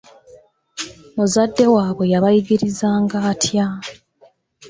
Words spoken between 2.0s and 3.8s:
yabayigirizanga atya?